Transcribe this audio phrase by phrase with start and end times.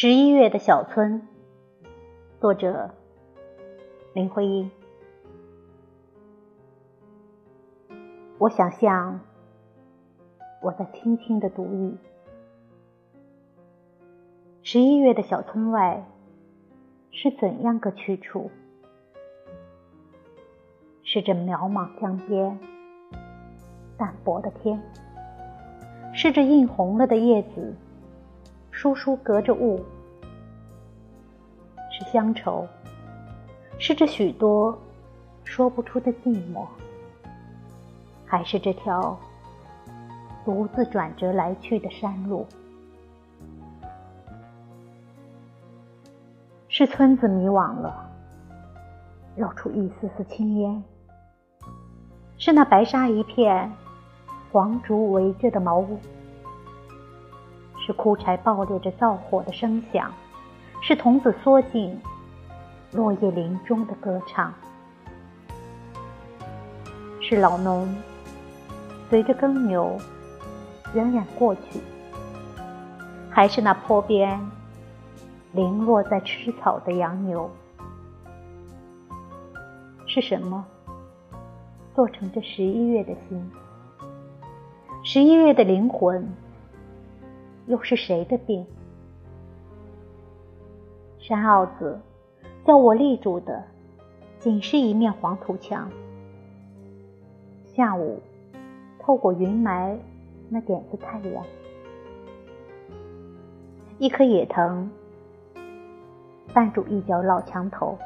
[0.00, 1.26] 十一月的小村，
[2.40, 2.94] 作者
[4.14, 4.70] 林徽因。
[8.38, 9.18] 我想象
[10.62, 11.98] 我在轻轻的读你。
[14.62, 16.06] 十一月的小村外
[17.10, 18.52] 是怎样个去处？
[21.02, 22.56] 是这渺茫江边，
[23.96, 24.80] 淡薄的天，
[26.14, 27.74] 是这映红了的叶子。
[28.80, 29.84] 疏疏隔着雾，
[31.90, 32.64] 是乡愁，
[33.76, 34.78] 是这许多
[35.42, 36.64] 说不出的寂寞，
[38.24, 39.18] 还是这条
[40.44, 42.46] 独自转折来去的山路？
[46.68, 48.08] 是村子迷惘了，
[49.34, 50.80] 绕出一丝丝青烟；
[52.38, 53.72] 是那白沙一片，
[54.52, 55.98] 黄竹围着的茅屋。
[57.88, 60.12] 是枯柴爆裂着灶火的声响，
[60.82, 61.98] 是童子缩进
[62.92, 64.52] 落叶林中的歌唱，
[67.18, 67.88] 是老农
[69.08, 69.96] 随着耕牛
[70.92, 71.80] 远远过去，
[73.30, 74.38] 还是那坡边
[75.52, 77.50] 零落在吃草的羊牛？
[80.06, 80.62] 是什么
[81.94, 83.50] 做成这十一月的心？
[85.02, 86.30] 十一月的灵魂？
[87.68, 88.66] 又是谁的病？
[91.18, 92.00] 山坳子
[92.64, 93.62] 叫我立住的，
[94.38, 95.90] 仅是一面黄土墙。
[97.66, 98.22] 下午，
[98.98, 99.98] 透过云霾
[100.48, 101.44] 那点子太阳，
[103.98, 104.90] 一棵野藤
[106.54, 107.98] 绊住一角老墙头，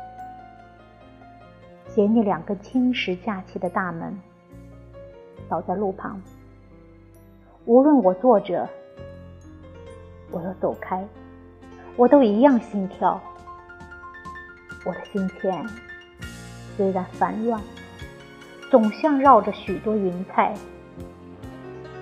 [1.86, 4.18] 斜那两根青石架起的大门，
[5.48, 6.20] 倒在路旁。
[7.64, 8.68] 无论我坐着。
[10.32, 11.06] 我要走开，
[11.94, 13.20] 我都一样心跳。
[14.84, 15.64] 我的心田
[16.76, 17.60] 虽然烦乱，
[18.70, 20.54] 总像绕着许多云彩，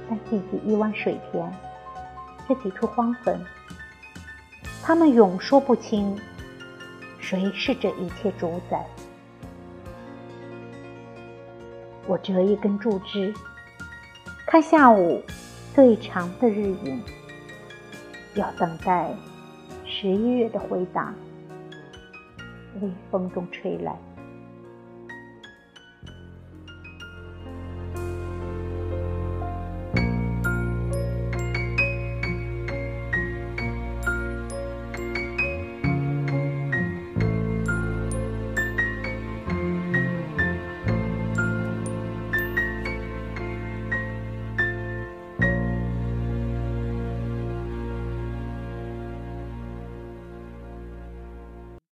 [0.09, 1.53] 但记起一湾水田，
[2.49, 3.45] 这几处荒坟，
[4.83, 6.17] 他们永说不清
[7.19, 8.87] 谁是这一切主宰。
[12.07, 13.35] 我折一根树枝，
[14.47, 15.23] 看下午
[15.75, 17.03] 最长的日影。
[18.35, 19.13] 要等待
[19.85, 21.13] 十一月的回答，
[22.81, 23.97] 微风中吹来。